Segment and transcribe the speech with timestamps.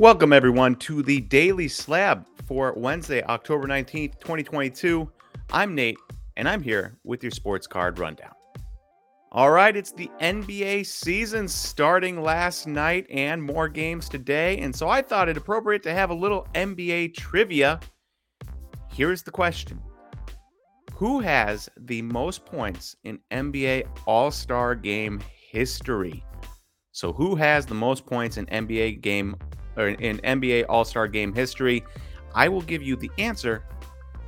[0.00, 5.06] Welcome, everyone, to the Daily Slab for Wednesday, October 19th, 2022.
[5.52, 5.98] I'm Nate,
[6.38, 8.32] and I'm here with your sports card rundown.
[9.30, 14.56] All right, it's the NBA season starting last night and more games today.
[14.60, 17.78] And so I thought it appropriate to have a little NBA trivia.
[18.90, 19.82] Here's the question
[20.94, 25.20] Who has the most points in NBA All Star game
[25.50, 26.24] history?
[26.92, 29.36] So, who has the most points in NBA game
[29.80, 31.84] or in NBA All Star game history?
[32.34, 33.64] I will give you the answer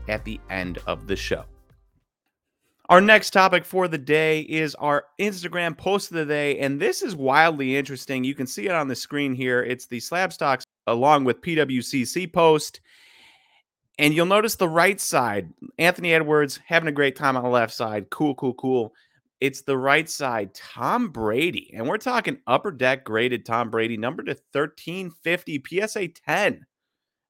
[0.08, 1.44] at the end of the show.
[2.88, 7.02] Our next topic for the day is our Instagram post of the day, and this
[7.02, 8.24] is wildly interesting.
[8.24, 9.62] You can see it on the screen here.
[9.62, 12.80] It's the Slab Stocks along with PWCC post.
[13.98, 17.72] And you'll notice the right side, Anthony Edwards having a great time on the left
[17.72, 18.10] side.
[18.10, 18.92] Cool, cool, cool.
[19.42, 21.72] It's the right side, Tom Brady.
[21.74, 26.64] And we're talking upper deck graded Tom Brady, number to 1350, PSA 10.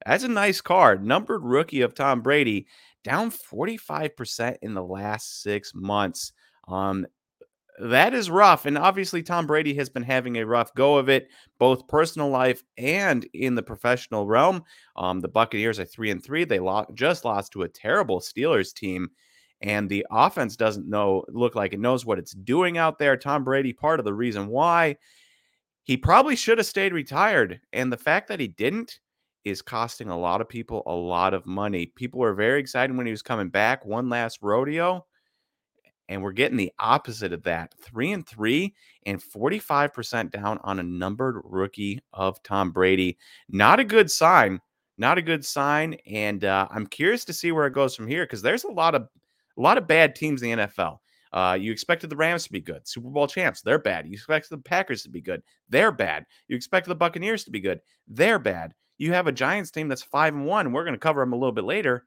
[0.05, 1.03] That's a nice card.
[1.03, 2.67] Numbered rookie of Tom Brady,
[3.03, 6.35] down 45% in the last six months.
[6.69, 7.07] Um,
[7.81, 8.67] that is rough.
[8.67, 12.63] And obviously, Tom Brady has been having a rough go of it, both personal life
[12.77, 14.65] and in the professional realm.
[14.97, 16.45] Um, the Buccaneers are three and three.
[16.45, 19.09] They lo- just lost to a terrible Steelers team
[19.63, 23.17] and the offense doesn't know look like it knows what it's doing out there.
[23.17, 24.97] Tom Brady, part of the reason why
[25.85, 29.01] he probably should have stayed retired, and the fact that he didn't
[29.45, 31.87] is costing a lot of people a lot of money.
[31.87, 35.05] People were very excited when he was coming back, one last rodeo,
[36.09, 37.75] and we're getting the opposite of that.
[37.81, 38.75] 3 and 3
[39.07, 43.19] and 45% down on a numbered rookie of Tom Brady.
[43.49, 44.61] Not a good sign.
[44.99, 48.25] Not a good sign and uh, I'm curious to see where it goes from here
[48.25, 49.09] because there's a lot of
[49.57, 50.99] a lot of bad teams in the NFL.
[51.33, 54.07] Uh, you expected the Rams to be good, Super Bowl champs, they're bad.
[54.07, 56.27] You expected the Packers to be good, they're bad.
[56.49, 58.75] You expected the Buccaneers to be good, they're bad.
[58.99, 60.73] You have a Giants team that's five and one.
[60.73, 62.07] We're going to cover them a little bit later.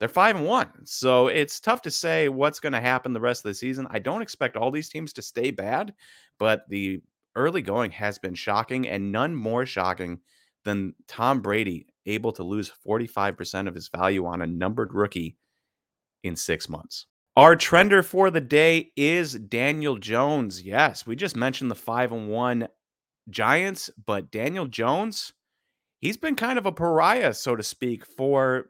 [0.00, 3.44] They're five and one, so it's tough to say what's going to happen the rest
[3.44, 3.86] of the season.
[3.90, 5.92] I don't expect all these teams to stay bad,
[6.38, 7.02] but the
[7.36, 10.18] early going has been shocking, and none more shocking
[10.64, 15.36] than Tom Brady able to lose 45% of his value on a numbered rookie
[16.22, 17.06] in six months.
[17.36, 20.62] Our trender for the day is Daniel Jones.
[20.62, 22.68] Yes, we just mentioned the five and one
[23.30, 25.32] Giants, but Daniel Jones,
[26.00, 28.68] he's been kind of a pariah, so to speak, for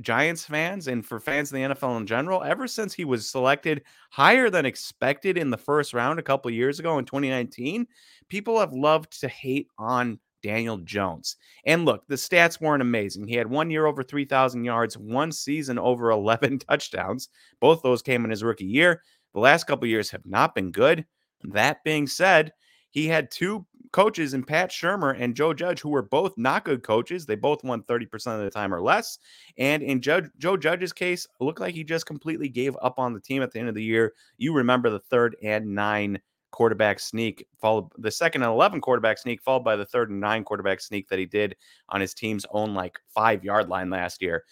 [0.00, 3.82] Giants fans and for fans in the NFL in general ever since he was selected
[4.10, 7.86] higher than expected in the first round a couple years ago in 2019.
[8.28, 11.36] People have loved to hate on Daniel Jones.
[11.64, 13.26] And look, the stats weren't amazing.
[13.26, 17.28] He had one year over 3,000 yards, one season over 11 touchdowns.
[17.60, 19.02] Both those came in his rookie year.
[19.34, 21.06] The last couple years have not been good.
[21.44, 22.52] That being said,
[22.90, 26.82] he had two coaches in Pat Shurmur and Joe Judge who were both not good
[26.82, 27.26] coaches.
[27.26, 29.18] They both won 30% of the time or less.
[29.58, 33.20] And in Judge, Joe Judge's case, looked like he just completely gave up on the
[33.20, 34.12] team at the end of the year.
[34.38, 36.20] You remember the third and nine
[36.52, 40.44] quarterback sneak, followed the second and 11 quarterback sneak, followed by the third and nine
[40.44, 41.56] quarterback sneak that he did
[41.88, 44.44] on his team's own like five yard line last year.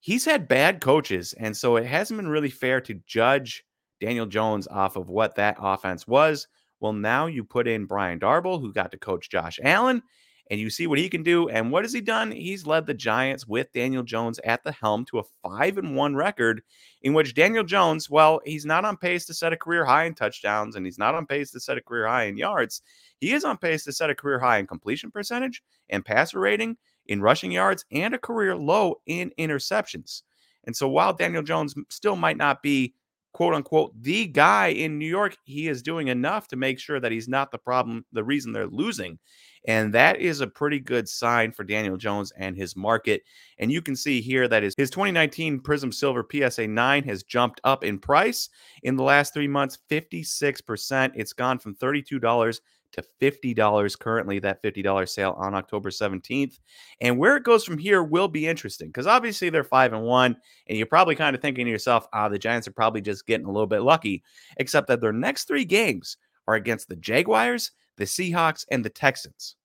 [0.00, 1.34] He's had bad coaches.
[1.34, 3.64] And so it hasn't been really fair to judge
[4.00, 6.48] Daniel Jones off of what that offense was.
[6.80, 10.02] Well, now you put in Brian Daboll, who got to coach Josh Allen,
[10.52, 11.48] and you see what he can do.
[11.48, 12.30] And what has he done?
[12.30, 16.14] He's led the Giants with Daniel Jones at the helm to a five and one
[16.14, 16.60] record,
[17.00, 20.14] in which Daniel Jones, well, he's not on pace to set a career high in
[20.14, 22.82] touchdowns, and he's not on pace to set a career high in yards.
[23.18, 26.76] He is on pace to set a career high in completion percentage and passer rating,
[27.06, 30.20] in rushing yards, and a career low in interceptions.
[30.64, 32.92] And so while Daniel Jones still might not be
[33.32, 37.10] quote unquote the guy in New York, he is doing enough to make sure that
[37.10, 39.18] he's not the problem, the reason they're losing.
[39.66, 43.22] And that is a pretty good sign for Daniel Jones and his market.
[43.58, 47.60] And you can see here that his, his 2019 Prizm Silver PSA 9 has jumped
[47.64, 48.48] up in price
[48.82, 51.12] in the last three months 56%.
[51.14, 52.60] It's gone from $32
[52.92, 56.58] to $50 currently, that $50 sale on October 17th.
[57.00, 60.36] And where it goes from here will be interesting because obviously they're five and one,
[60.66, 63.46] and you're probably kind of thinking to yourself, ah, the Giants are probably just getting
[63.46, 64.22] a little bit lucky,
[64.58, 66.16] except that their next three games
[66.46, 69.56] are against the Jaguars, the Seahawks, and the Texans.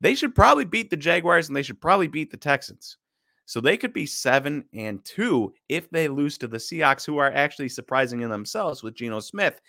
[0.00, 2.98] They should probably beat the Jaguars and they should probably beat the Texans.
[3.46, 7.32] So they could be seven and two if they lose to the Seahawks, who are
[7.32, 9.60] actually surprising in themselves with Geno Smith.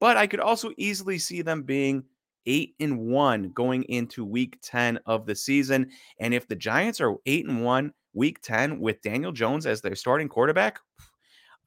[0.00, 2.04] But I could also easily see them being
[2.46, 5.90] eight and one going into week 10 of the season.
[6.20, 9.96] And if the Giants are eight and one week 10 with Daniel Jones as their
[9.96, 10.78] starting quarterback,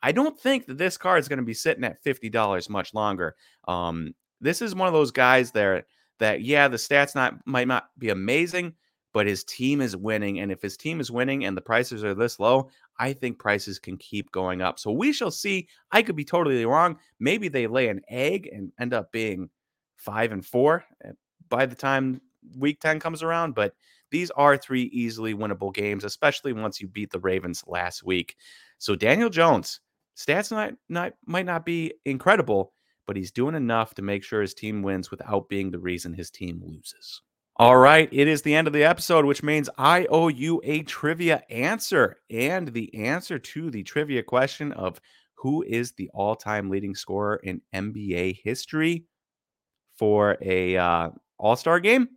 [0.04, 3.36] I don't think that this card is going to be sitting at $50 much longer.
[3.68, 5.86] Um, this is one of those guys there
[6.20, 8.74] that, yeah, the stats not might not be amazing,
[9.14, 10.40] but his team is winning.
[10.40, 12.70] And if his team is winning and the prices are this low,
[13.00, 14.80] I think prices can keep going up.
[14.80, 15.68] So we shall see.
[15.92, 16.98] I could be totally wrong.
[17.20, 19.50] Maybe they lay an egg and end up being
[19.96, 21.12] five and four eh,
[21.50, 22.22] by the time
[22.58, 23.56] week 10 comes around.
[23.56, 23.74] But
[24.12, 28.36] these are three easily winnable games, especially once you beat the Ravens last week.
[28.78, 29.80] So Daniel Jones,
[30.16, 32.74] stats not, not might not be incredible,
[33.08, 36.30] but he's doing enough to make sure his team wins without being the reason his
[36.30, 37.22] team loses.
[37.56, 40.84] All right, it is the end of the episode, which means I owe you a
[40.84, 42.18] trivia answer.
[42.30, 45.02] And the answer to the trivia question of
[45.34, 49.06] who is the all time leading scorer in NBA history
[49.96, 52.10] for a uh, All Star game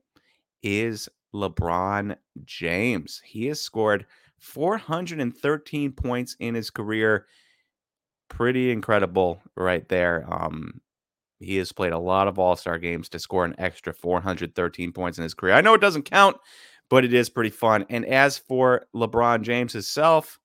[0.62, 3.22] is LeBron James.
[3.24, 4.04] He has scored
[4.40, 7.26] 413 points in his career.
[8.30, 10.26] Pretty incredible right there.
[10.30, 10.80] Um,
[11.40, 15.18] he has played a lot of All Star games to score an extra 413 points
[15.18, 15.54] in his career.
[15.54, 16.38] I know it doesn't count,
[16.88, 17.84] but it is pretty fun.
[17.90, 20.38] And as for LeBron James himself,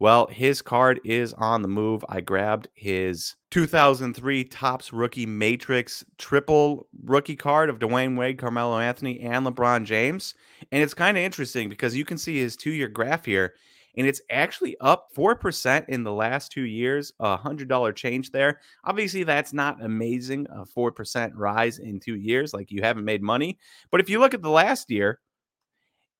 [0.00, 2.02] well, his card is on the move.
[2.08, 9.20] I grabbed his 2003 Topps Rookie Matrix triple rookie card of Dwyane Wade, Carmelo Anthony,
[9.20, 10.34] and LeBron James.
[10.72, 13.52] And it's kind of interesting because you can see his two year graph here
[13.96, 18.60] and it's actually up 4% in the last two years, a $100 change there.
[18.84, 23.58] Obviously, that's not amazing, a 4% rise in two years, like you haven't made money.
[23.90, 25.18] But if you look at the last year,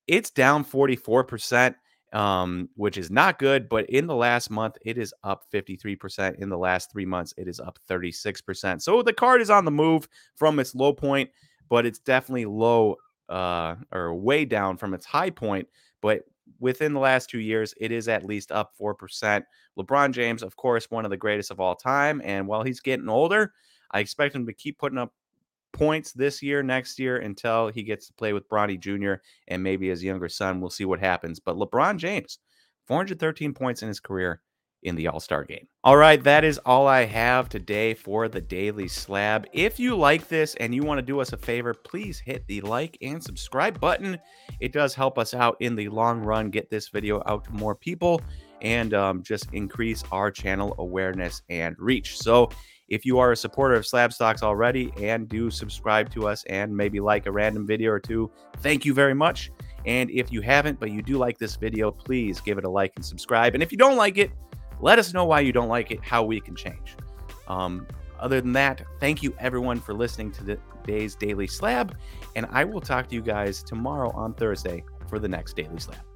[0.07, 1.75] it's down 44%,
[2.11, 3.69] um, which is not good.
[3.69, 6.35] But in the last month, it is up 53%.
[6.35, 8.81] In the last three months, it is up 36%.
[8.81, 11.29] So the card is on the move from its low point,
[11.69, 12.97] but it's definitely low
[13.29, 15.67] uh, or way down from its high point.
[16.01, 16.23] But
[16.59, 19.43] within the last two years, it is at least up 4%.
[19.77, 22.21] LeBron James, of course, one of the greatest of all time.
[22.23, 23.53] And while he's getting older,
[23.91, 25.13] I expect him to keep putting up
[25.73, 29.21] points this year, next year, until he gets to play with Bronny Jr.
[29.47, 30.59] and maybe his younger son.
[30.61, 31.39] We'll see what happens.
[31.39, 32.39] But LeBron James,
[32.87, 34.41] 413 points in his career
[34.83, 35.67] in the All Star game.
[35.83, 39.47] All right, that is all I have today for the Daily Slab.
[39.53, 42.61] If you like this and you want to do us a favor, please hit the
[42.61, 44.17] like and subscribe button.
[44.59, 47.75] It does help us out in the long run, get this video out to more
[47.75, 48.21] people,
[48.61, 52.17] and um, just increase our channel awareness and reach.
[52.17, 52.49] So,
[52.89, 56.75] if you are a supporter of Slab Stocks already and do subscribe to us and
[56.75, 59.49] maybe like a random video or two, thank you very much.
[59.85, 62.91] And if you haven't, but you do like this video, please give it a like
[62.97, 63.53] and subscribe.
[63.53, 64.31] And if you don't like it,
[64.81, 66.95] let us know why you don't like it, how we can change.
[67.47, 67.87] Um,
[68.19, 71.95] other than that, thank you everyone for listening to today's Daily Slab,
[72.35, 76.10] and I will talk to you guys tomorrow on Thursday for the next Daily Slab.